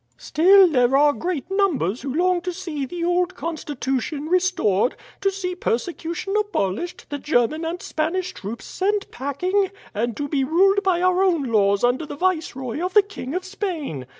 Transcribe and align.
"Still 0.17 0.67
there 0.67 0.97
are 0.97 1.13
great 1.13 1.51
numbers 1.51 2.01
who 2.01 2.11
long 2.11 2.41
to 2.41 2.51
see 2.53 2.87
the 2.87 3.03
old 3.03 3.35
Constitution 3.35 4.29
restored 4.29 4.95
to 5.21 5.29
see 5.29 5.53
persecution 5.53 6.33
abolished, 6.35 7.05
the 7.11 7.19
German 7.19 7.63
and 7.63 7.83
Spanish 7.83 8.33
troops 8.33 8.65
sent 8.65 9.11
packing, 9.11 9.69
and 9.93 10.17
to 10.17 10.27
be 10.27 10.43
ruled 10.43 10.81
by 10.81 11.03
our 11.03 11.21
own 11.23 11.43
laws 11.43 11.83
under 11.83 12.07
the 12.07 12.15
viceroy 12.17 12.79
of 12.83 12.95
the 12.95 13.03
King 13.03 13.35
of 13.35 13.45
Spain. 13.45 14.07